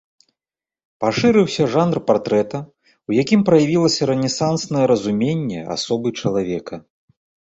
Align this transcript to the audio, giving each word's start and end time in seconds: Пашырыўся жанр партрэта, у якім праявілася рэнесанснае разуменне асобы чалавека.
Пашырыўся 1.03 1.63
жанр 1.73 1.97
партрэта, 2.07 2.57
у 3.11 3.15
якім 3.23 3.43
праявілася 3.49 4.09
рэнесанснае 4.11 4.85
разуменне 4.93 5.61
асобы 5.75 6.07
чалавека. 6.23 6.75